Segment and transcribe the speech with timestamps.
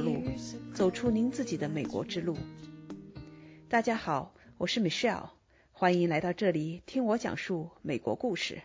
[0.00, 0.22] 路，
[0.74, 2.36] 走出您自己的美国之路。
[3.68, 5.30] 大家好，我是 Michelle，
[5.72, 8.62] 欢迎来到这里听我讲述美国故事。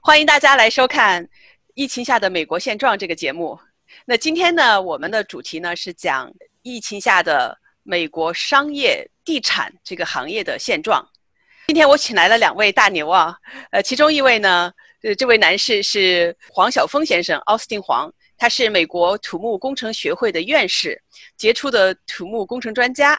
[0.00, 1.24] 欢迎大家来收看
[1.74, 3.58] 《疫情下的美国现状》这个节目。
[4.04, 6.32] 那今天呢，我们的主题呢是讲
[6.62, 11.06] 疫情下的美国商业地产这个行业的现状。
[11.66, 13.38] 今天我请来了两位大牛啊，
[13.70, 14.72] 呃，其中一位呢。
[15.02, 21.00] 呃，这位男士是黄晓峰先生，奥斯汀黄，他是美国土木工程学会的院士，
[21.36, 23.18] 杰出的土木工程专家。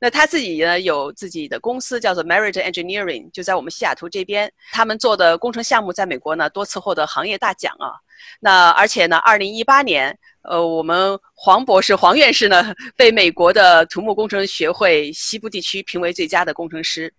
[0.00, 4.52] 那他自己呢有自己的公司，叫做 Merit Engineering，就在我们西雅图这边。
[4.72, 7.94] 他们做的工程项目在美国呢多次获得行业大奖啊。
[8.40, 17.12] 那而且呢，二零一八年，呃，我们黄博士、黄院士呢被美国的土木工程学会西部地区评为最佳的工程师。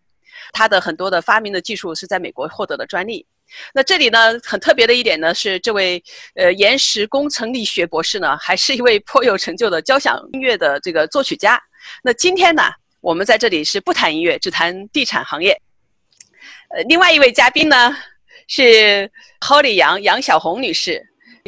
[0.53, 3.25] 他的很多的发明的技术是在美国获得的专利。
[3.73, 6.03] 那这里呢，很特别的一点呢，是这位
[6.35, 11.61] 呃岩石工程力学博士呢，还是一位颇有成就的交响音乐的这个作曲家。
[12.03, 12.63] 那今天呢，
[13.01, 15.59] 我们在这里是不谈音乐，只谈地产行业。
[16.69, 17.95] 呃，另外一位嘉宾呢
[18.47, 19.09] 是
[19.39, 21.01] Holly 杨杨小红女士。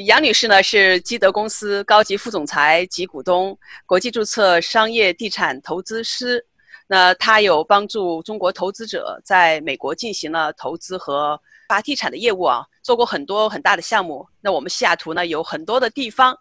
[0.06, 6.46] 杨女士呢是基德公司高级副总裁及股东，国际注册商业地产投资师。
[6.88, 11.40] 那她有帮助中国投资者在美国进行了投资和。
[11.70, 14.28] 发地产的业务啊，做过很多很大的项目。
[14.42, 16.36] 那我们西雅图呢，有很多的地方，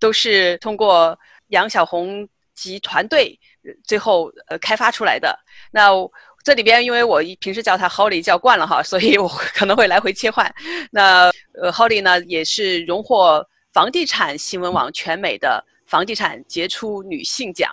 [0.00, 1.16] 都是通过
[1.48, 3.38] 杨小红及团队
[3.84, 5.38] 最后呃开发出来的。
[5.70, 5.90] 那
[6.42, 10.52] 这里边，因为我平时叫他 Holly 叫惯了哈，所以我可能会来回切换。
[10.90, 17.70] 那呃，Holly 呢，也是荣获房地产新闻网全美的房地产杰出女性奖。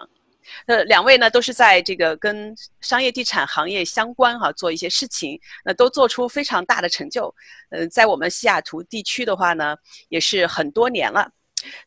[0.66, 7.33] 呃，两位呢都是在这个跟商业地产行业相关哈，做一些事情，那都做出非常大的成就。
[7.70, 9.76] 呃，在我们西雅图地区的话呢，
[10.10, 11.30] 也是很多年了。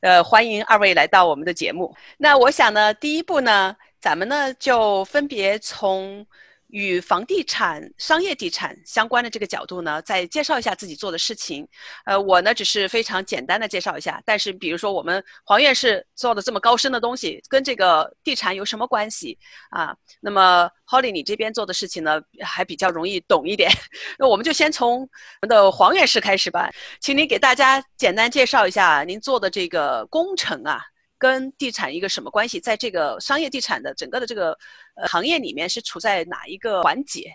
[0.01, 1.95] 呃，欢迎二位来到我们的节目。
[2.19, 6.27] 那我想呢，第一步呢，咱们呢就分别从。
[6.75, 11.65] 与房地产、商业地产相关的这个角度呢，再介绍一下自己做的事情。
[12.05, 14.21] 呃，我呢只是非常简单的介绍一下。
[14.27, 19.39] 但是，比如说我们黄院士做的这么高深的东西，跟这个地产有什么关系
[19.71, 19.95] 啊？
[20.21, 23.71] 那么，Holly，你这边做的事情呢，还比较容易懂一点。
[24.19, 25.09] 那我们就先从我
[25.43, 26.69] 们的黄院士开始吧，
[27.01, 30.81] 请您给大家简单介绍一下您做的这个工程啊。
[31.25, 32.61] 跟地产一个什么关系？
[32.61, 34.53] 在这个商业地产的整个的这个
[34.95, 37.35] 呃行业里面，是处在哪一个环节？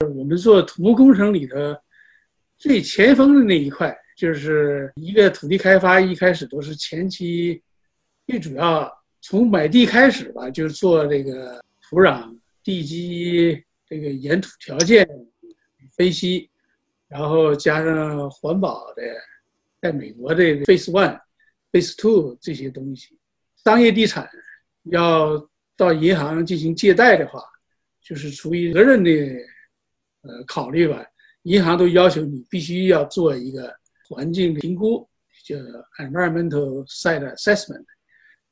[0.00, 1.80] 我们做土木工程里的
[2.58, 7.62] 最前锋的那一块，就是一个土地开发，一开始都是前期
[8.26, 15.08] 最主要从买地开始吧，就是做这个土壤、地基这个岩土条件
[15.96, 16.50] 分析，
[17.06, 19.02] 然后加上环保的，
[19.80, 21.20] 在美国的 Phase One。
[21.72, 23.18] Base Two 这些东西，
[23.64, 24.28] 商业地产
[24.84, 27.42] 要到银行进行借贷的话，
[28.00, 29.10] 就是出于责任的
[30.22, 31.04] 呃考虑吧，
[31.42, 33.74] 银行都要求你必须要做一个
[34.08, 35.08] 环境评估，
[35.44, 35.56] 叫
[35.98, 37.84] Environmental Site Assessment，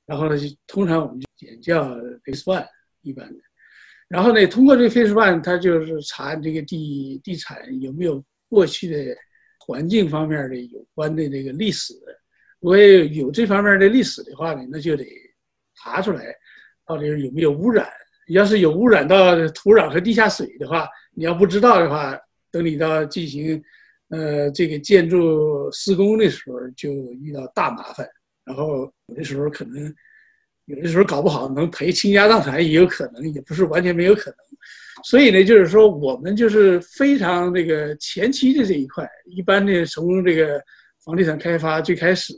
[0.05, 2.67] 然后呢，就通常我们就简叫 Phase One
[3.03, 3.41] 一般的，
[4.09, 9.17] 然后呢，通过这个 Phase One，它就是查这个地地产有没有过去的
[9.61, 11.95] 环境方面的有关的这个历史。
[12.65, 15.05] 如果有这方面的历史的话呢，那就得
[15.77, 16.35] 查出来，
[16.87, 17.87] 到底有没有污染。
[18.29, 22.19] 要是有污染到土壤和地下水的话，你要不知道的话，
[22.51, 23.63] 等你到进行，
[24.09, 28.09] 呃，这个建筑施工的时候，就遇到大麻烦。
[28.47, 29.95] 然后有的时候可能，
[30.65, 34.39] 有的时候搞不好能赔倾家荡产也有可能，也不是完全没有可能。
[35.05, 40.59] 所以呢，就是说我们就是非常这个前期的这一块，一般的从这个
[41.05, 42.33] 房地产开发最开始。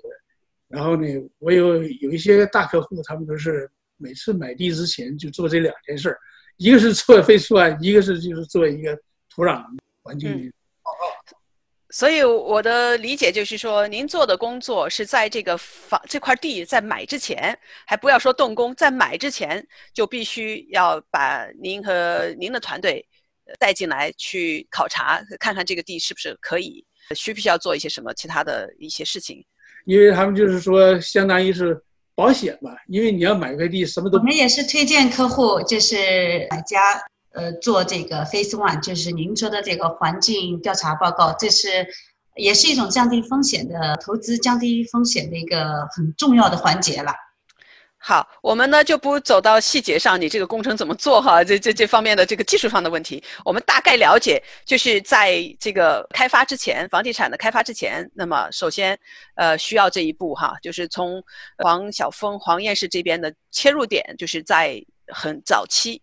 [0.69, 1.07] 然后呢，
[1.39, 6.19] 我有有一些大客户，他们都是每次买地之前就做这两件事儿，
[6.57, 8.99] 一个是做废数案，一个是就是做一个
[9.31, 9.65] 土壤
[10.03, 10.53] 环境
[10.83, 11.37] 报告。
[11.91, 19.65] 所以我的理解就是说，您做的工作是在这个房这块地在买之前，还不要说动工，在买之前
[19.95, 23.07] 就必须要把您和您的团队
[23.61, 29.45] 带进来去考察，看看这个地是不是可以，需不需要做一些什么其他的一些事情。
[29.85, 31.81] 因为他们就是说，相当于是
[32.15, 32.73] 保险嘛。
[32.89, 36.81] 因为你要买块地，什么都我们也是推荐客户，就是买家
[37.33, 41.87] 呃做这个 Phase One，就是您说的这个环境调查报告，这是
[42.35, 47.13] 也是一种降低风险的投资、降低风险的一个很重要的环节了。
[47.99, 51.43] 好，我们呢就不走到细节上，你这个工程怎么做哈？
[51.43, 58.97] 这这这方面的这个技术上的问题，我们大概了解，就是在这个开发之前，房地产的开发之前，那么首先，
[59.35, 61.21] 呃，需要这一步哈，就是从
[61.59, 66.01] 黄晓峰、黄院士这边的切入点，就是在很早期。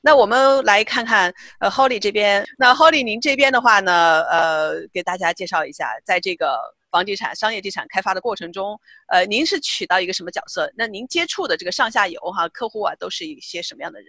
[0.00, 6.56] 那我们来看看，呃，Holly 这边，那 Holly 您这边的话呢，呃，给大家介绍一下，在这个。
[6.92, 8.78] 房地产、商业地产开发的过程中，
[9.08, 10.70] 呃，您是起到一个什么角色？
[10.76, 14.08] 那您接触的这个上下游哈客户啊，都是一些什么样的人？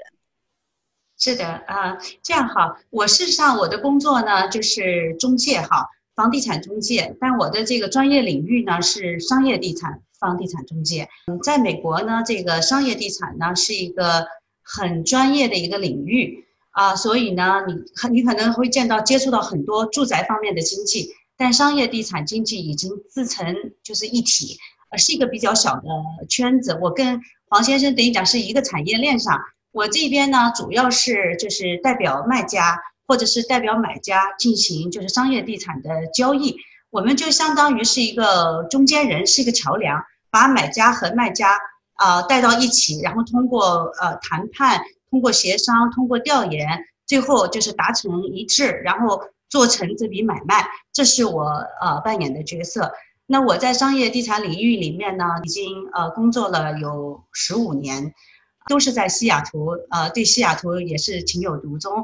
[1.18, 11.08] 是的啊，这样哈，我事实上我的工作呢就是中介哈，房地产中介，但我的这个专业领域呢是商业地产、房地产中介。
[11.28, 14.28] 嗯，在美国呢，这个商业地产呢是一个
[14.62, 17.76] 很专业的一个领域啊，所以呢，你
[18.10, 21.14] 你可能会见到接触到很多住宅方面的经济。
[21.36, 24.58] 但商业地产经济已经自成就是一体，
[24.92, 25.82] 呃，是一个比较小的
[26.30, 26.78] 圈子。
[26.80, 29.40] 我跟黄先生等于讲是一个产业链上，
[29.72, 36.56] 我这边呢主要是就是代表卖家或者是代表买家进行就是商业地产的交易，
[36.92, 41.58] 我们就相当于是一个中间人，是一个桥梁，把买家和卖家
[41.96, 46.68] 啊带到一起，然后通过呃谈判，通过协商，通过调研，
[47.08, 49.20] 最后就是达成一致，然后。
[49.54, 51.44] 做成这笔买卖，这是我
[51.80, 52.92] 呃扮演的角色。
[53.28, 58.16] 那我在商业地产领域里面呢，已经呃工作了有十五年，
[58.68, 62.04] 都是在西雅图，呃，对西雅图也是情有独钟。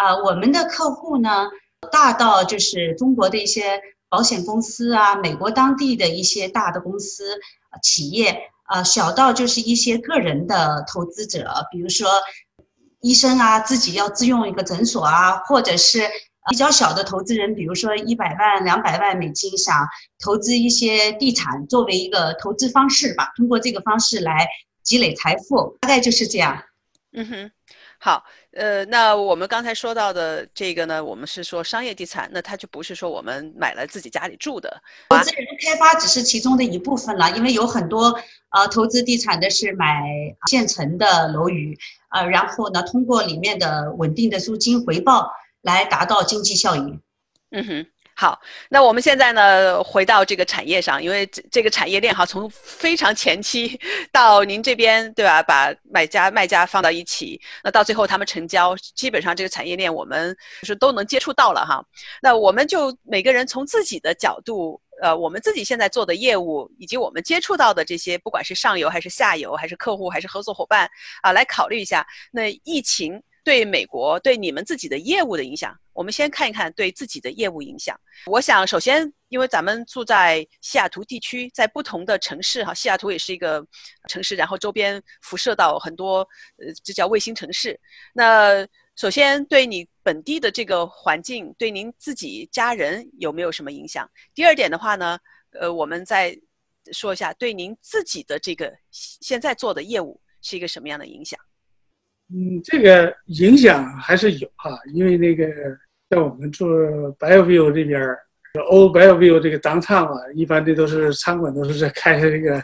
[0.00, 1.50] 呃，我们的客户呢，
[1.92, 3.78] 大到就是中国的一些
[4.08, 7.38] 保险公司啊，美国当地的一些大的公司
[7.82, 8.38] 企业，
[8.70, 12.08] 呃，小到就是一些个人的投资者，比如说
[13.02, 16.00] 医生啊，自己要自用一个诊所啊，或者是。
[16.48, 19.86] 比较小的投资人，比如说一百万、两百万美金，想
[20.18, 24.46] 投资一些地产作为一个投资方式吧，通过这个方式来
[24.82, 26.62] 积累财富，大概就是这样。
[27.12, 27.50] 嗯哼，
[27.98, 28.22] 好，
[28.52, 34.82] 呃，那我们刚才说到的这个呢，我们是说商业地产，那它就不是说我们买了自己家里住的。
[35.08, 38.16] 投资人开发只是其中的一部分了，因为有很多
[38.50, 40.02] 呃投资地产的是买
[40.48, 41.76] 现成的楼宇，
[42.10, 45.32] 呃，然后呢，通过里面的稳定的租金回报。
[45.62, 46.80] 来达到经济效益。
[47.52, 47.86] 嗯哼，
[48.16, 53.78] 好，那我们现在呢，回到这个产业上，因为这这个产业链哈，从非常前期
[54.10, 55.40] 到您这边，对吧？
[55.42, 61.80] 把买家卖家放到一起，那到最后他们成交，基本上这个产业链我们就是都能接触到了哈。
[62.20, 70.90] 那我们就每个人从自己的角度，呃，我们自己现在做的业务，以及我们接触到的这些，不管是上游还是下游，还是客户还是合作伙伴
[71.22, 73.22] 啊，来考虑一下，那疫情。
[73.46, 77.96] 对美国对你们自己的业务的影响，我们先看一看对自己的业务影响。
[78.26, 83.64] 我想首先，因为咱们住在西雅图地区，在不同的城市哈，西雅图也是一个
[84.08, 86.28] 城市，然后周边辐射到很多
[86.58, 87.78] 呃，这叫卫星城市。
[88.12, 88.66] 那
[88.96, 94.10] 首先对你本地的这个环境，对您自己家人有没有什么影响？
[94.34, 95.16] 第二点的话呢，
[95.52, 96.36] 呃，我们再
[96.90, 101.38] 说一下对您自己的这个现在做的业务是一个什么样的影响？
[102.28, 105.46] 嗯，这个影响还是有哈，因为那个
[106.10, 106.68] 在我们做
[107.18, 108.18] BioView 这边儿
[108.68, 112.60] ，O BioView 这个当场啊，一般的都是餐馆都是在开这个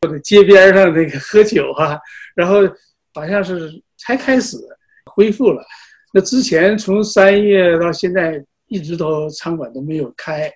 [0.00, 1.96] 或者街边上那个喝酒哈，
[2.34, 2.62] 然后
[3.14, 4.56] 好像是才开始
[5.06, 5.64] 恢复了。
[6.12, 10.50] 那之前从三月到现在一直都餐馆都没有开，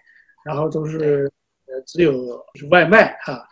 [0.44, 1.30] 然后都是
[1.66, 2.12] 呃只有
[2.56, 3.47] 是外卖哈。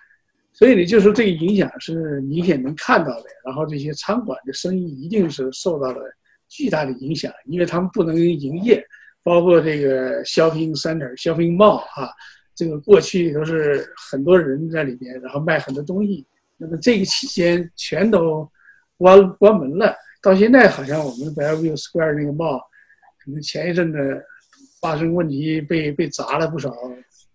[0.59, 6.01] 所以呢，就说这个影响是明显能看到的，然后这些餐馆的生意一定是受到了
[6.49, 8.83] 巨大的影响，因为他们不能营业，
[9.23, 12.09] 包括这个 shopping center、shopping mall 啊，
[12.55, 18.51] 这个过去都是很多人在里边，然后卖很多东西，那么这个期间全都
[18.97, 22.61] 关关门了，到现在好像我们 Bellevue Square 那个 mall，
[23.23, 24.25] 可能前一阵子
[24.81, 26.75] 发生问题，被被砸了不少。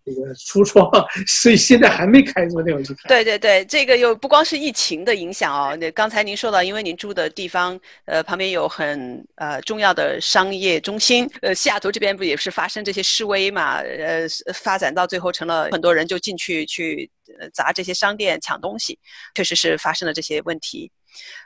[0.04, 0.90] 这个橱窗，
[1.28, 3.08] 所以现在还没开，昨天我去看。
[3.08, 5.76] 对对对，这个又不光是疫情的影响哦。
[5.76, 13.78] 那刚才您说到，因为您住的地方，呃，旁边有很呃重要的商业中心，呃，西雅图这边不也是发生这些示威嘛？
[13.78, 17.10] 呃，发展到最后成了很多人就进去去
[17.54, 18.98] 砸这些商店抢东西，
[19.36, 20.92] 确实是发生了这些问题。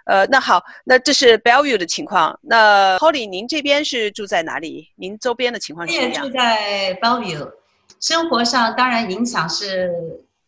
[0.05, 2.39] 呃，那好，那这是 Bellevue 的情况。
[2.41, 4.87] 那 Holly，您这边是住在哪里？
[4.95, 6.23] 您周边的情况是怎么样？
[6.23, 7.51] 住在 Bellevue。
[8.05, 9.91] 生活上当然影响是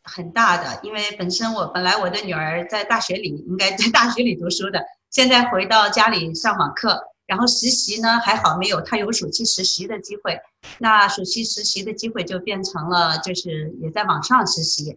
[0.04, 10.40] 很大的，因为本身我本来我的女儿在大学里应该在大学里读书的，现在回到家里上网课，然后实习呢还好没有，她有暑期实习的机会，
[10.78, 14.96] 那暑期实习的机会就变成了就是也在网上实习，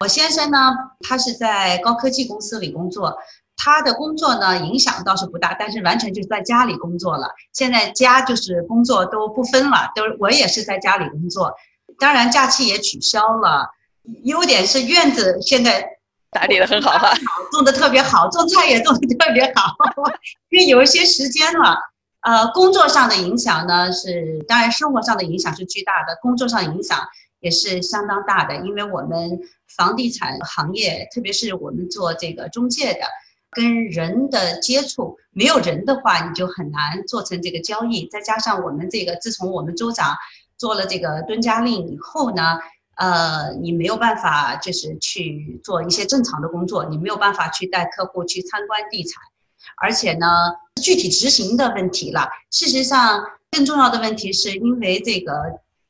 [0.00, 0.58] 我先生呢，
[1.00, 3.16] 他是在高科技公司里工作，
[3.56, 7.28] 他的工作呢影响倒是不大，但是完全就是在家里工作了。
[7.54, 11.54] 现在家就是工作都不分了，都我也是在家里工作，
[11.98, 13.70] 当然假期也取消了。
[14.24, 15.86] 优点是院子现在
[16.30, 17.12] 打理的很好哈，
[17.52, 19.76] 种的特别好，种菜也种的特别好，
[20.50, 21.76] 因为有一些时间了。
[22.22, 27.00] 呃，工作上的影响呢是，当然生活上的影响是巨大的，工作上影响
[27.40, 29.40] 也是相当大的，因为我们
[29.76, 33.00] 房地产行业，特别是我们做这个中介的，
[33.50, 38.06] 跟人的接触，没有人的话，你就很难做成这个交易。
[38.06, 40.14] 再加上我们这个，自从我们州长
[40.62, 42.60] 做了这个蹲家令以后呢，
[42.94, 49.20] 呃，你没有办法就是去做一些正常的工作，你没有办法去带客户去参观地产。
[49.76, 50.26] 而且呢，
[50.80, 52.28] 具体执行的问题了。
[52.52, 55.32] 事实上，更重要的问题是因为这个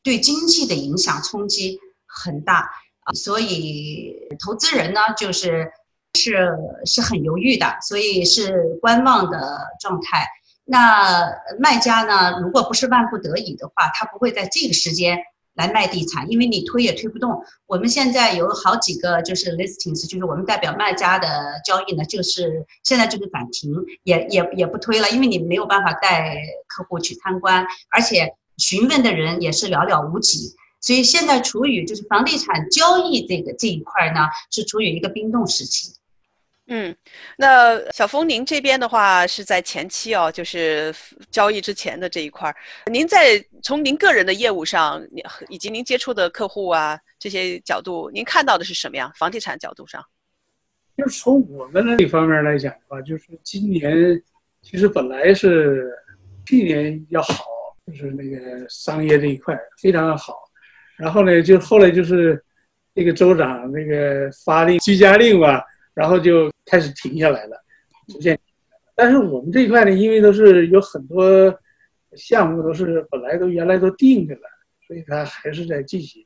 [0.02, 5.70] 对经济的影响冲击很大啊，所以投资人呢就是
[6.18, 6.48] 是
[6.86, 10.26] 是很犹豫的，所以是观望的状态。
[10.64, 15.18] 那卖家呢，如果不是万不得已的话，他不会在这个时间。
[15.54, 17.44] 来卖地产，因为你推也推不动。
[17.66, 21.28] 我们现在有好几个就是 listings，就是我们代表卖家的
[21.62, 23.70] 交易呢，就是现在就是暂停，
[24.02, 35.92] 也也也不推了，因为你没有办法带客户去参观，而且询问的人也是寥寥无几，所以现在处于就是房地产交易这个这一块呢，是处于一个冰冻时期。
[36.68, 36.94] 嗯，
[37.36, 40.94] 那小峰，您这边的话是在前期哦，就是
[41.30, 42.54] 交易之前的这一块儿。
[42.90, 45.02] 您在从您个人的业务上，
[45.48, 49.12] 以及您接触的客户啊这些角度，您看到的是什么样？
[49.16, 50.02] 房地产角度上，
[50.96, 54.22] 就是从我们的这方面来讲的话，就是今年
[54.62, 55.90] 其实本来是
[56.46, 57.44] 去年要好，
[57.88, 60.34] 就是那个商业这一块非常的好，
[60.96, 62.42] 然后呢，就后来就是
[62.94, 65.62] 那个州长那个发令居家令吧。
[65.94, 67.56] 然后就开始停下来了，
[68.08, 68.38] 逐渐。
[68.94, 71.54] 但是我们这一块呢，因为都是有很多
[72.14, 74.42] 项目都是本来都原来都定着了，
[74.86, 76.24] 所以它还是在进行。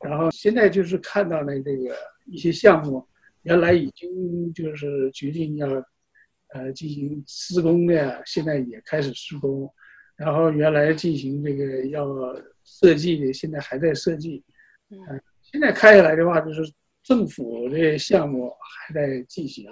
[0.00, 1.94] 然后现在就是看到呢，这个
[2.26, 3.06] 一些项目
[3.42, 5.66] 原来已经就是决定要
[6.54, 9.70] 呃进行施工的，现在也开始施工。
[10.16, 12.06] 然后原来进行这个要
[12.64, 14.42] 设计的，现在还在设计。
[14.90, 14.98] 嗯，
[15.42, 16.72] 现在看下来的话，就是。
[17.04, 18.50] 政府的项目
[18.88, 19.68] 还在进行，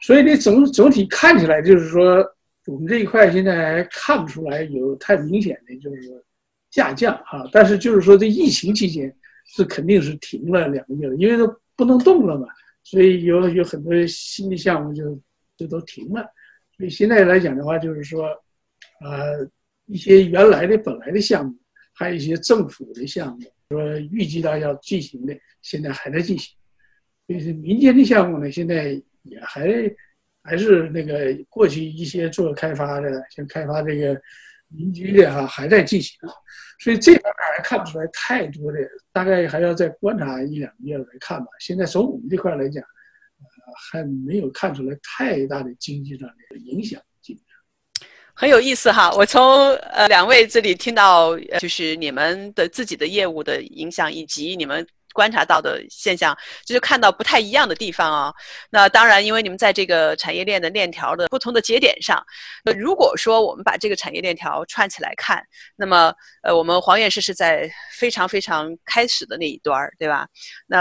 [0.00, 2.24] 所以这，总总体看起来就是说，
[2.66, 6.24] 我们这一块现在还看不出来有太明显的就是
[6.70, 7.46] 下降哈。
[7.52, 12.48] 但是就是说，这疫情期间是肯定是停了两个月了，因为都不能动了嘛，
[12.82, 15.20] 所以有有很多新的项目就
[15.56, 16.26] 就都停了。
[16.76, 18.24] 所以现在来讲的话，就是说，
[19.04, 19.46] 呃，
[19.84, 21.54] 一些原来的本来的项目，
[21.92, 23.52] 还有一些政府的项目。
[23.70, 26.54] 说预计到要进行的，现在还在进行。
[27.26, 29.66] 就是民间的项目呢，现在也还
[30.42, 34.20] 还是那个过去一些做开发的，像开发这个
[34.68, 36.18] 民居的哈，还在进行。
[36.80, 38.78] 所以这方面还看不出来太多的，
[39.10, 41.46] 大概还要再观察一两个月来看吧。
[41.58, 47.00] 现在从我们这块来讲，呃，还没有看出来太大的经济上的影响。
[48.42, 58.34] 很有意思哈，我从呃两位这里听到，就是你们的自己的业务的影响，以及你们观察到的现象，就是看到不太一样的地方啊。
[58.68, 62.20] 那当然，因为你们在这个产业链的链条的不同的节点上，
[62.64, 65.40] 那如果说我们把这个产业链条串起来看，
[65.76, 70.26] 那么呃，我们黄院士是在非常非常开始的那一端儿，对吧？
[70.66, 70.80] 那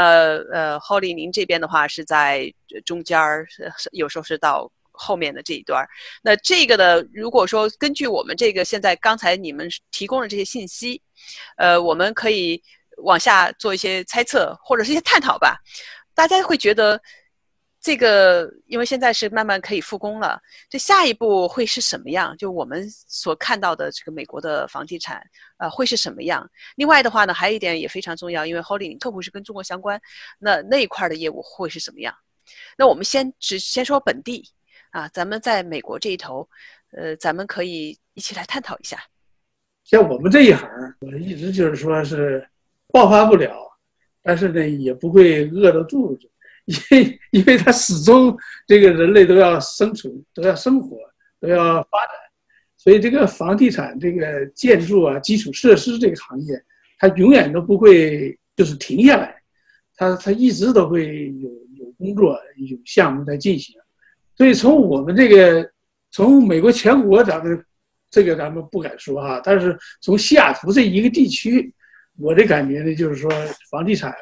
[0.51, 2.51] 呃，Holly 您这边的话是在
[2.87, 3.45] 中间儿，
[3.91, 4.71] 有时候是到。
[4.91, 5.85] 后面的这一段，
[6.21, 7.01] 那这个呢？
[7.13, 11.01] 如果说根据我们这个现在刚才你们提供的这些信息，
[11.57, 12.61] 呃，我们可以
[12.97, 15.57] 往下做一些猜测或者是一些探讨吧。
[16.13, 17.01] 大家会觉得
[17.79, 22.35] 这个，因为现在是慢慢可以复工了，这下一步会是什么样？
[22.37, 25.23] 就我们所看到的这个美国的房地产，
[25.57, 26.47] 呃，会是什么样？
[26.75, 29.99] 另外的话呢，还有一点也非常重要，因为 Holly 客户是跟中国相关，
[30.37, 32.13] 那那一块的业务会是什么样？
[32.77, 34.51] 那我们先只先说本地。
[34.91, 36.47] 啊，咱们在美国这一头，
[36.91, 38.97] 呃，咱们可以一起来探讨一下。
[39.83, 40.69] 像我们这一行，
[40.99, 42.45] 我一直就是说是
[42.87, 43.51] 爆发不了，
[44.21, 46.29] 但是呢，也不会饿着肚子，
[46.65, 50.97] 因为因为它始终这个人类都要生存，都要生活，
[51.39, 52.15] 都要发展，
[52.75, 56.61] 所以这个房地产这个建筑啊，基础设施这个行业，
[56.99, 59.41] 它永远都不会就是停下来，
[59.95, 63.75] 它它一直都会有有工作有项目在进行。
[64.35, 65.69] 所以从我们这个，
[66.11, 67.63] 从美国全国咱们
[68.09, 71.73] 这个咱们不敢说哈，但是从西雅图这一个地区，
[72.17, 73.31] 我的感觉呢就是说
[73.69, 74.13] 房地产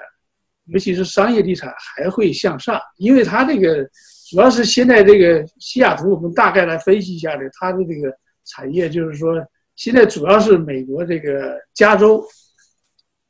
[0.66, 3.84] 尤其是商业地产还会向上，因为它这个
[4.30, 9.34] 主要是现在这个西雅图，我们大概来分析一下的它的这个产业，就是说
[9.76, 12.24] 现在主要是美国这个加州，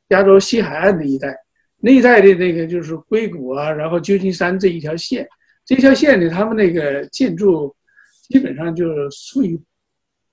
[0.08, 1.34] 加州西海岸那一带，
[1.78, 5.26] 那一带的那个就是硅谷啊，然后旧金山这一条线，
[5.70, 7.72] 这条线呢，他们那个建筑
[8.28, 9.56] 基本上就是处于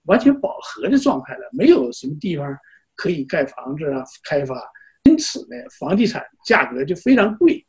[0.05, 2.57] 完全饱和的状态了，没有什么地方
[2.95, 4.59] 可以盖房子啊，开发。
[5.03, 7.63] 因此呢，房地产价格就非常贵，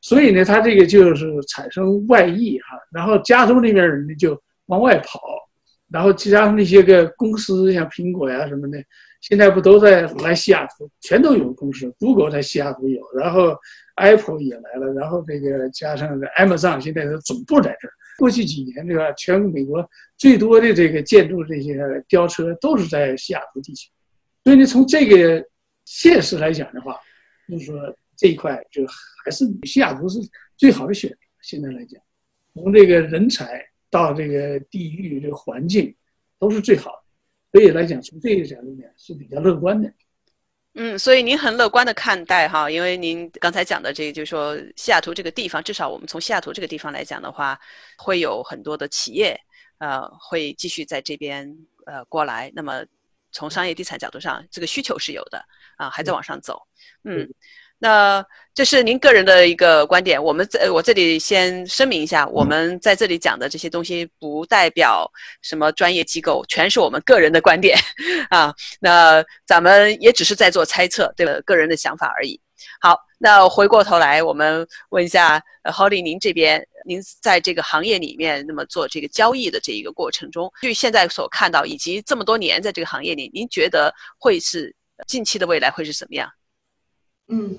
[0.00, 2.78] 所以呢，它这个就是产生外溢哈。
[2.92, 5.20] 然后加州那边人呢就往外跑，
[5.90, 8.78] 然后加上那些个公司，像苹果呀什么的，
[9.22, 13.56] 现在不都在来西雅图，全都有公司，Google 在西雅图有，然后
[13.96, 17.94] Apple 也来了，然后这个加上 Amazon 现在的总部在这儿。
[18.18, 19.88] 过去几年对吧，全美国
[20.18, 23.88] 最多的这个建筑这些吊车都是在西雅图地区，
[24.44, 25.42] 所以呢，从这个。
[25.84, 26.96] 现实来讲的话，
[27.48, 27.74] 就是说
[28.16, 28.86] 这一块就
[29.24, 30.20] 还是西雅图是
[30.56, 31.16] 最好的选择。
[31.42, 32.00] 现在来讲，
[32.54, 33.60] 从这个人才
[33.90, 35.92] 到这个地域、这个环境，
[36.38, 37.01] 都是最好的。
[37.52, 39.92] 所以来讲，从这个角度呢是比较乐观的。
[40.74, 47.60] 嗯，所以您很乐观的看待哈，因为您刚才讲的这个，就是说西雅图这个地方，至少我们从西雅图这个地方来讲的话，
[47.98, 49.38] 会有很多的企业，
[49.78, 51.46] 呃，会继续在这边
[51.84, 52.50] 呃过来。
[52.54, 52.82] 那么
[53.32, 55.44] 从商业地产角度上，这个需求是有的。
[55.76, 56.62] 啊，还在往上走，
[57.02, 57.28] 嗯，
[57.82, 58.24] 那
[58.54, 60.22] 这是您个人的一个观点。
[60.22, 65.10] 我们在我这里先声明一下，我们在这里讲的这些东西不代表
[65.42, 67.76] 什么专业机构，全是我们个人的观点
[68.30, 68.54] 啊。
[68.80, 72.40] 那咱们也只是在做猜测，对个人的想法而已。
[72.80, 84.72] 好，那回过头来，我们问一下，Holly，您这边，您在这个行业里面，那么做这个交易的这一个过程中，据现在所看到，以及这么多年在这个行业里，您觉得会是？
[85.08, 86.30] 近期的未来会是什么样？
[87.32, 87.56] 嗯，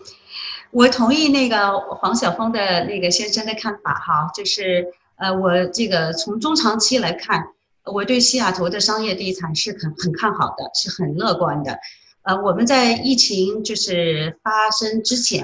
[0.69, 7.47] 我同意那个黄晓峰的那个先生的看法哈，就是呃，我这个从中长期来看，
[7.85, 11.79] 我对西雅图的商业地产是很很看好的，是很乐观的。
[12.21, 15.43] 呃，我们在疫情就是发生之前，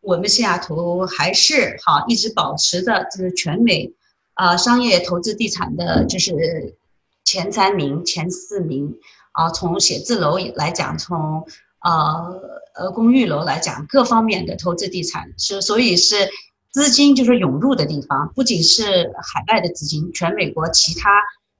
[0.00, 3.92] 我们西雅图还是好一直保持着就是全美
[4.34, 6.74] 啊商业投资地产的就是
[7.24, 8.98] 前三名、前四名。
[9.32, 11.46] 啊，从写字楼来讲，从
[11.78, 12.40] 呃
[12.78, 16.30] 呃公寓楼来讲，各方面的投资地产是，所以是
[16.70, 21.10] 资金就是涌入的地方，不仅是海外的资金，全美国其他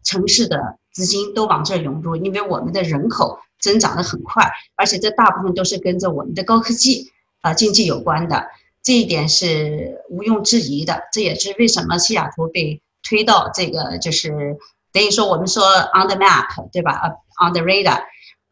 [0.05, 8.47] 城市的资金都往这涌入，因为我们的人口增长的很快，而且这大部分都是跟着我们的高科技啊经济有关的，
[8.83, 14.57] 这一点是毋庸置疑的，这也是为什么西雅图被推到这个就是
[14.93, 18.03] 等于说我们说 on the map 对吧呃？On the radar，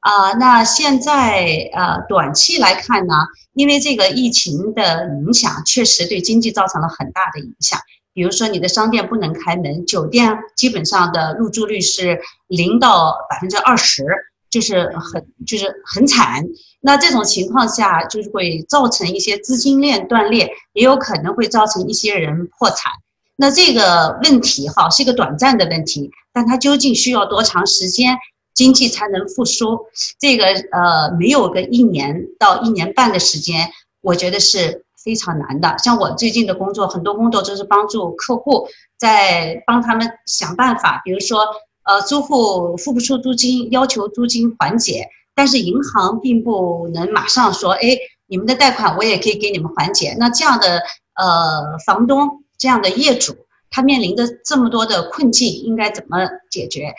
[0.06, 3.14] 啊，那现在呃，短期来看呢，
[3.54, 7.76] 因为这个疫情的影响，确实对经济造成了很大的影响。
[8.14, 14.04] 比如说，你的商店不能开门，酒店基本上的入住率是零到百分之二十，
[14.48, 16.44] 就是很就是很惨。
[16.80, 22.92] 那这种情况下，就是会造成一些资金链断裂，也有可能会造成一些人破产。
[23.34, 28.16] 那这个问题哈，是一个短暂的问题，但它究竟需要多长时间？
[28.56, 29.78] 经济才能复苏，
[30.18, 33.68] 这个呃没有个一年到一年半的时间，
[34.00, 35.76] 我觉得是非常难的。
[35.78, 38.66] 像我最近的工作，很多工作都是帮助客户，
[38.98, 41.46] 在帮他们想办法，比如说
[41.84, 50.16] 呃租户付不出租金，要求租金缓解，但是银行并不能马上说，哎，你们的贷款我也可以给你们缓解。
[50.18, 50.78] 那这样的
[51.14, 53.36] 呃房东这样的业主，
[53.68, 56.94] 他面临的这么多的困境，应该怎么解决？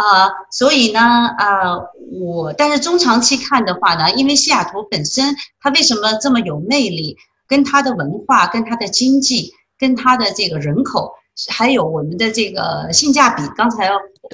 [0.00, 1.00] 啊，所以呢，
[1.38, 1.78] 呃，
[2.10, 11.12] 我但是中长期看的话呢，因为西雅图本身它为什么这么有魅力，跟它的文化、跟它的经济、跟它的这个人口，
[11.48, 13.90] 还有我们的这个性价比，刚才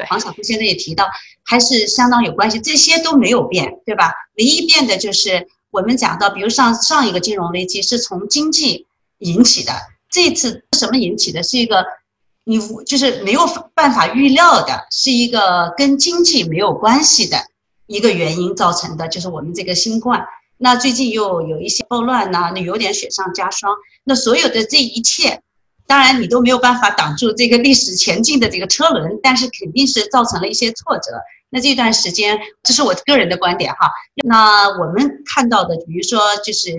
[0.08, 1.08] 黄小峰先生也提到，
[1.44, 2.60] 还是相当有关系。
[2.60, 4.14] 这些都没有变，对吧？
[4.38, 8.86] 唯一变的就是我们讲到，比如上上一个金融危机是从经济
[9.18, 9.72] 引起的，
[10.08, 11.42] 这次什么引起的？
[11.42, 11.84] 是一个。
[12.48, 13.40] 你就是没有
[13.74, 17.36] 办法预料的，是一个跟经济没有关系的
[17.88, 20.24] 一个原因造成的，就是我们这个新冠。
[20.56, 23.74] 那最近又有一些暴乱呐，那有点雪上加霜。
[24.04, 25.42] 那所有的这一切，
[25.88, 31.10] 当然你都没有办法挡住这个历史前进的这个车轮，但是肯定是造成了一些挫折。
[31.50, 33.90] 那这段时间，这是我个人的观点哈。
[34.24, 36.70] 那我们看到的，比如说就是。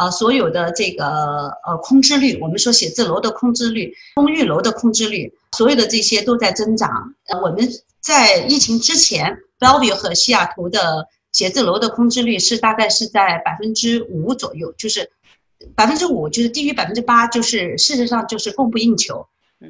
[0.00, 7.14] 啊，所有的这个呃空置率，我们说写字楼的空置率、公寓楼的空置率，所有的这些都在增长。
[7.26, 7.68] 呃，我们
[8.00, 15.10] 在疫情之前，Bellevue 和西雅图的写字楼的空置率是大概是在百分之五左右，就是
[15.74, 19.26] 百分之五就是低于百分之八，就是事实上就是供不应求，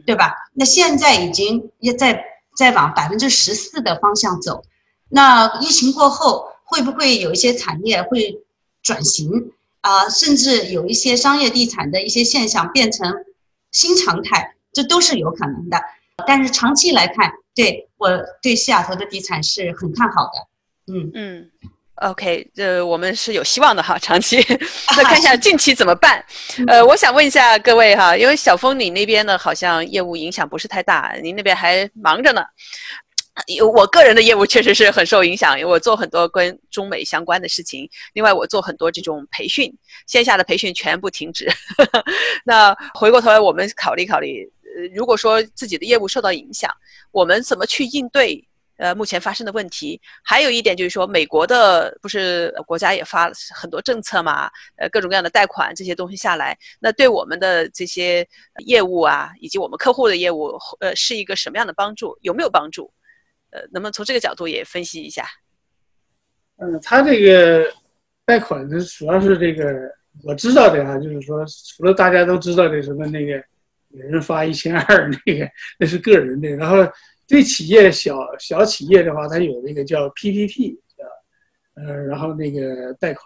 [0.06, 0.32] 对吧？
[0.54, 2.24] 那现在已经也在
[2.56, 4.62] 在往百分之十四的方向走。
[5.08, 8.38] 那疫情过后，会不会有一些产业会
[8.80, 10.08] 转型啊？
[10.08, 13.12] 甚至有一些商业地产的一些现象变成
[13.72, 15.80] 新常态，这都是有可能的。
[16.26, 18.10] 但是长期来看，对我
[18.42, 20.92] 对西雅图的地产是很看好的。
[20.92, 21.50] 嗯嗯
[21.94, 24.36] ，OK，这我们是有希望的哈，长期。
[24.96, 26.22] 那看一下近期怎么办？
[26.66, 32.44] 呃，我想问一下各位哈，因为小峰你那边呢好像业务影响不是太大，您那边还忙着呢。
[33.46, 37.88] 有我个人的业务确实是很受影响，因为我做很多跟中美相关的事情。
[38.12, 39.72] 另外，我做很多这种培训，
[40.06, 41.48] 线下的培训全部停止。
[42.44, 46.70] 那回过头来，我们考虑考虑，呃，如果说自己的业务受到影响，
[47.10, 48.46] 我们怎么去应对？
[48.76, 50.00] 呃，目前发生的问题。
[50.24, 54.50] 还有一点就是说，美国的不是国家也发了很多政策嘛？
[54.76, 58.26] 呃，各种各样的贷款这些东西下来，那对我们的这些
[58.64, 62.16] 业务啊，以及我们客户的业务，呃，是一个什么样的帮助？
[62.22, 62.90] 有没有帮助？
[63.50, 65.24] 呃，能不能从这个角度也分析一下？
[66.56, 67.72] 嗯，他这个
[68.24, 69.64] 贷款呢，主要是这个
[70.22, 73.42] 我知道的啊，就是说，除了大家都知道的什么那个
[73.88, 76.48] 每人发一千二，那个那是个人的。
[76.50, 76.76] 然后
[77.26, 80.76] 对企业小小企业的话，它有那个叫 PPP，
[81.74, 83.24] 呃，然后那个贷款。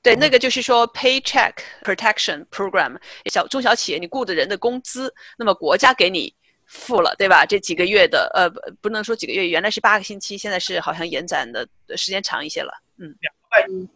[0.00, 6.34] 对，那个就是说 Paycheck Protection Program，小中小企业你雇的人的工资，那么国家给你。
[6.72, 7.44] 付了对吧？
[7.44, 8.48] 这几个月的呃，
[8.80, 12.72] 不能说几个月，原来是八个星期，现在是好像延展的时间长一些了。
[12.96, 13.88] 嗯，两个半月，两个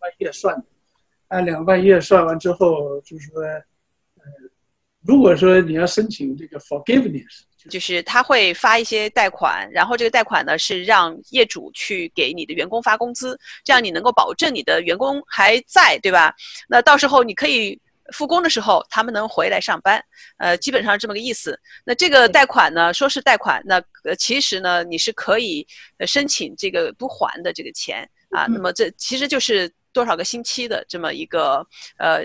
[0.00, 0.64] 半月算，
[1.28, 4.24] 按两个半月算完之后，就是说，呃，
[5.02, 16.34] 如果说你要申请这个 forgiveness，就是他会发一些贷款，然后这个贷款呢是让业主去给你的员工发工资，这样你能够保证你的员工还在，对吧？
[16.66, 17.78] 那到时候你可以。
[18.12, 20.02] 复工的时候，他们能回来上班，
[20.36, 21.58] 呃，基本上这么个意思。
[21.84, 25.66] 那这个贷款呢，说是贷款，那呃，其实呢，你是可以
[26.06, 28.46] 申请这个不还的这个钱啊。
[28.48, 31.66] 那么这其实就是多少个星期的这么一个
[31.98, 32.20] 呃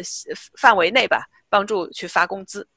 [0.60, 2.68] 范围内吧，帮助去发工资。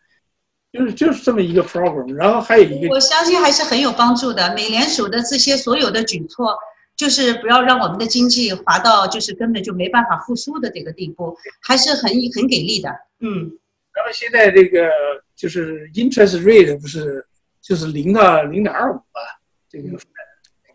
[0.73, 4.55] 就是就是这么一个 program，然后还有一个，我相信还是很有帮助的。
[4.55, 6.57] 美联储的这些所有的举措。
[7.01, 12.91] 就是不要让我们的经济滑到就是根本就没办法复苏的这个地步，还是很很给力的。
[13.21, 13.51] 嗯，
[13.95, 14.91] 然后现在这个
[15.35, 17.25] 就是 interest rate 不是
[17.63, 19.41] 就是零到零点二五吧？
[19.71, 19.99] 这个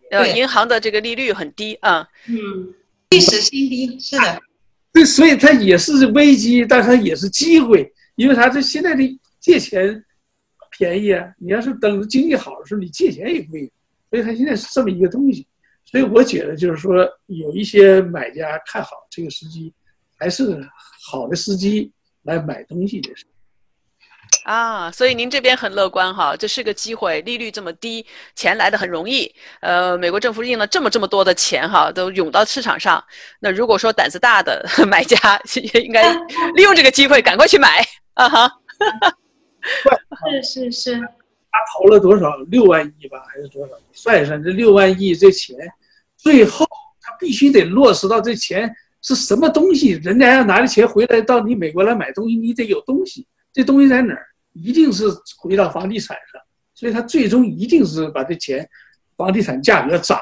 [0.09, 2.07] 呃，银行的这个利率很低啊。
[2.27, 2.73] 嗯，
[3.11, 4.41] 历史新低，是的。
[4.91, 10.03] 对，所以它也是危机，但是它也是机会，因为它这现在的借钱
[10.75, 11.31] 便宜啊。
[11.37, 13.71] 你要是等经济好的时候，你借钱也贵，
[14.09, 15.45] 所以它现在是这么一个东西。
[15.85, 19.73] 所以我觉得就是说，有一些买家看好这个时机，
[20.17, 20.59] 还是
[21.09, 21.91] 好的时机
[22.23, 23.09] 来买东西的。
[24.43, 29.33] 啊，所以您这边很乐观哈，这是个机会，利率这么低，钱来的很容易。
[29.61, 33.03] 呃，美国政府印了这么这么多的钱哈，都涌到市场上。
[33.39, 35.17] 那如果说胆子大的 买家，
[35.83, 36.13] 应该
[36.55, 38.51] 利用这个机会赶快去买啊哈。
[40.29, 41.09] 是是是。
[41.55, 42.35] 他投了多少？
[42.49, 43.73] 六万亿吧，还是多少？
[43.93, 45.55] 算一算，这六万亿这钱，
[46.17, 46.67] 最后
[46.99, 49.91] 他必须得落实到这钱是什么东西？
[50.03, 53.25] 人家要拿着钱回来到你美国来买东西，你得有东西。
[53.53, 54.27] 这东西在哪儿？
[54.51, 55.05] 一定是
[55.37, 56.41] 回到房地产上。
[56.73, 58.69] 所以他最终一定是把这钱，
[59.15, 60.19] 房地产价格涨，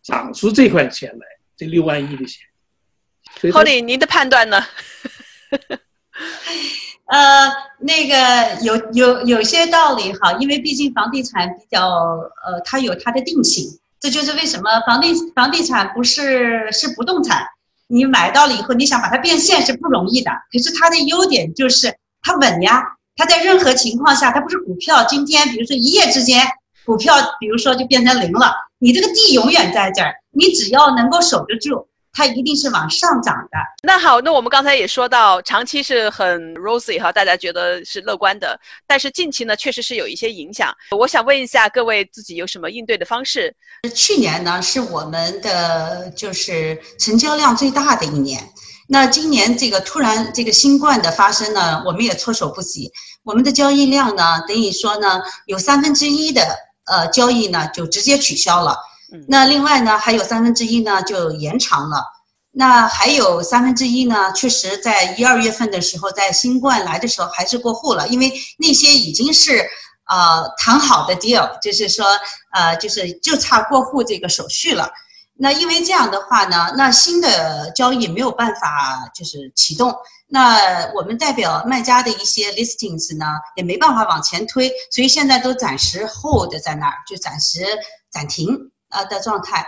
[0.00, 2.46] 涨出这块钱来，这六万亿的钱。
[3.52, 4.64] 好的，您的判断呢？
[7.06, 7.48] 呃，
[7.88, 11.88] 那个有有有些道理哈，因为毕竟房地产比较
[12.44, 17.46] 呃，它有它的定性，这就是为什么房地房地产不是是不动产，
[17.86, 20.30] 你买到了以后，你想把它变现是不容易的。
[20.52, 22.82] 可是它的优点就是它稳呀，
[23.16, 26.46] 它在任何情况下，它不是股票，今天比如说一夜之间
[26.84, 31.88] 股票比如说就变成零了，你这个地永远在这儿，你只要能够守得住。
[32.12, 33.58] 它一定是往上涨的。
[33.82, 38.58] 那好，那我们刚才也说到，长期是很 rosy 哈，大家觉得是乐观的。
[38.86, 40.74] 但是近期呢，确实是有一些影响。
[40.96, 43.54] 我想问一下各位，自己有什么应对的方式？
[43.94, 48.42] 去年呢，是我们的就是成交量最大的一年。
[48.88, 52.90] 那今年这个突然这个新冠的发生呢，我们也措手不及。
[53.22, 56.42] 我们的交易量呢，等于说呢，有三分之一的
[56.86, 58.76] 呃交易呢就直接取消了。
[59.26, 62.04] 那另外呢，还有三分之一呢就延长了，
[62.52, 69.66] 那还有三分之一呢，确实在一二月份的时候，在新冠来的时候还是过户了，因为那些已经是
[70.08, 72.04] 呃谈好的 deal，就是说
[72.52, 74.90] 呃就是就差过户这个手续了。
[75.40, 79.94] 那因为这样的话呢，那新的交易没有办法就是启动，
[80.26, 83.24] 那我们代表卖家的一些 listings 呢
[83.56, 87.64] 也没办法往前推，所以现在都暂时 hold 在那儿，就暂时
[88.10, 88.70] 暂停。
[88.90, 89.66] 呃的状态。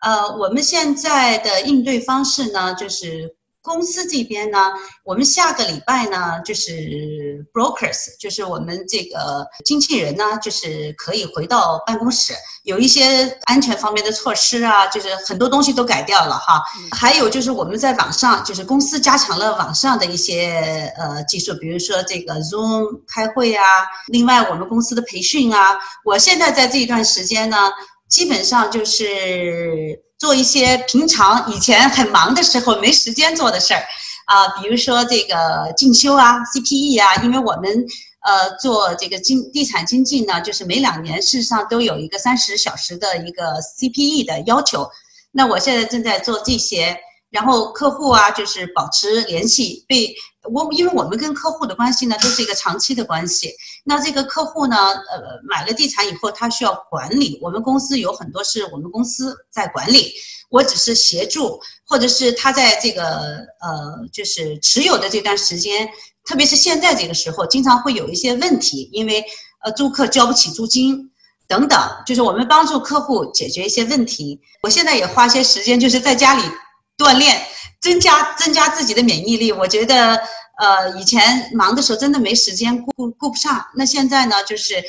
[0.00, 3.32] 呃，我们现在的应对方式呢，就是
[3.62, 4.72] 公司这边呢，
[5.04, 16.60] 我们下个礼拜呢，就是 brokers，就是我们这个经纪人呢，就是可以回到办公室，有一些安全方面的措施啊，就是很多东西都改掉了哈。
[16.90, 23.64] 还有就是我们在网上，就是公司加强了网上的一些呃技术，比如说这个 Zoom 开会啊，
[24.08, 27.70] 另外我们公司的培训啊，我现在在这一段时间呢。
[28.12, 33.82] 基本上就是做一些平常以前很忙的时候没时间做的事儿，
[34.26, 37.86] 啊，比如说这个进修啊，CPE 啊，因为我们
[38.20, 43.42] 呃做这个经地产经济呢，就是每两年事实上都有一个三十小时的一个
[43.78, 44.88] CPE 的要求，
[45.32, 46.96] 那我现在正在做这些。
[47.32, 49.84] 然后客户啊，就是保持联系。
[49.88, 50.14] 被
[50.52, 53.50] 我，因为我们跟客户的关系呢，都是一个长期的关系。
[53.84, 57.38] 那这个客户呢，呃，买了地产以后，他需要管理。
[57.40, 60.12] 我们公司有很多是我们公司在管理，
[60.50, 63.02] 我只是协助，或者是他在这个
[63.60, 65.88] 呃，就是持有的这段时间，
[66.26, 69.24] 特别是现在这个时候，经常会有一些问题，因为
[69.64, 71.10] 呃，租客交不起租金
[71.48, 74.38] 等等，就是我们帮助客户解决一些问题。
[74.62, 76.42] 我现在也花些时间，就是在家里。
[77.02, 77.44] 锻炼，
[77.80, 79.50] 增加增加自己的免疫力。
[79.50, 80.14] 我觉得，
[80.58, 83.64] 呃，以前忙的时候真的没时间顾顾不上。
[83.74, 84.82] 那现在呢，就是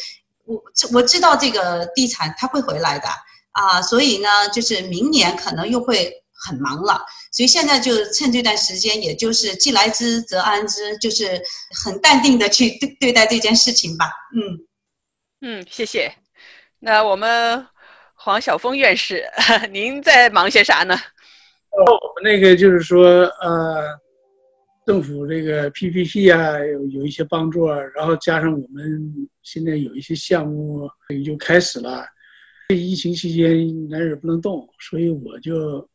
[0.45, 0.61] 我
[0.93, 3.07] 我知道这个地产它会回来的
[3.51, 7.03] 啊，所以呢，就是明年可能又会很忙了。
[7.31, 11.41] 所以现在就趁这段时间，也就是既来之则安之，就是
[11.83, 14.11] 很淡定的去对对待这件事情吧。
[14.35, 14.59] 嗯
[15.41, 16.13] 嗯，谢谢。
[16.79, 17.65] 那我们
[18.13, 19.25] 黄晓峰院士，
[19.71, 20.99] 您在忙些啥呢？
[21.75, 23.03] 我们那个就是说，
[23.41, 23.99] 呃，
[24.85, 32.05] 政府这个 PPP 啊，有有一些帮助啊，然后加上我们现在有一些项目也就开始了。
[32.69, 35.87] 疫情期间哪也不能动，所以我就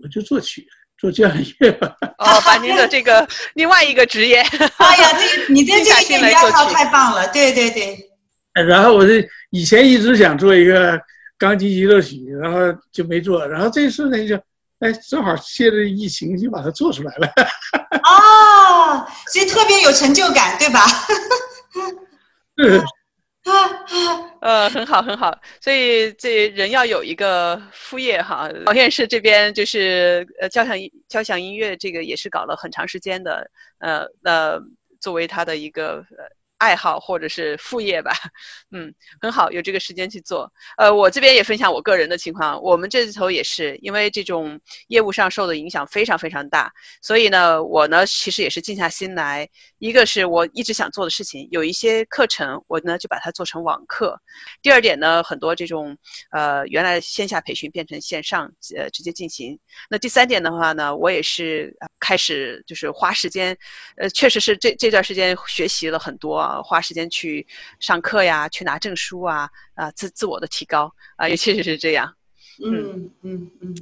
[0.00, 1.70] 我就作曲，做交响乐。
[2.18, 4.40] 哦，把您的这个 另外一个职业，
[4.78, 7.98] 哎呀，这你这这个业余爱好太棒了，对对对。
[8.64, 11.00] 然后我这以前一直想做一个
[11.36, 12.58] 钢琴协奏曲，然后
[12.92, 14.38] 就没做，然后这次呢就。
[14.80, 17.28] 哎，正好借着疫情就把它做出来了。
[18.04, 20.80] 哦，所以特别有成就感，对吧？
[22.62, 22.82] 嗯。
[24.40, 25.36] 呃，很好，很好。
[25.60, 28.48] 所以这人要有一个副业哈。
[28.66, 30.76] 王院士这边就是呃，交响
[31.08, 33.50] 交响音乐这个也是搞了很长时间的。
[33.78, 34.60] 呃，那
[35.00, 36.04] 作为他的一个。
[36.58, 38.12] 爱好或者是副业吧，
[38.72, 40.52] 嗯，很好，有这个时间去做。
[40.76, 54.20] 呃，我这边也分享我个人的情况，我们这头也是因为这种业务上受的影响非常非常大，所以呢，我呢其实也是静下心来，一个是我一直想做的事情，有一些课程我呢就把它做成网课。
[54.60, 55.96] 第二点呢，很多这种
[56.32, 59.56] 呃原来线下培训变成线上呃直接进行。
[59.88, 63.56] 那第三点的话呢，我也是开始就是花时间，
[63.96, 66.47] 呃，确实是这这段时间学习了很多。
[66.48, 67.46] 呃，花时间去
[67.78, 72.12] 上课呀，去拿证书啊，啊，自自我的提高啊，也确实是这样。
[72.60, 73.72] 嗯嗯嗯。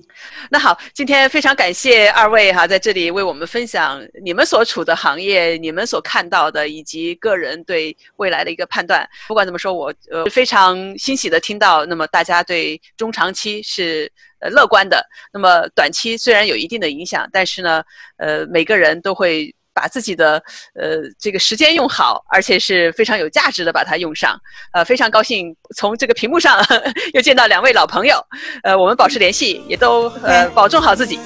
[0.50, 9.08] 那好，今天非常感谢二位哈，在这里为我们分享你们所处的行业，你们所看到的，以及个人对未来的一个判断。
[9.28, 15.02] 不管怎么说，我呃非常欣喜的听到，那么大家对中长期是呃乐观的。
[15.32, 17.82] 那么短期虽然有一定的影响，但是呢，
[18.18, 19.55] 呃，每个人都会。
[19.76, 20.42] 把自己的
[20.74, 24.40] 呃这个时间用好，而且是非常有价值的把它用上。
[24.72, 26.64] 呃，非常高兴从这个屏幕上
[27.12, 28.16] 又见到两位老朋友。
[28.62, 31.20] 呃，我们保持联系，也都呃保重好自己。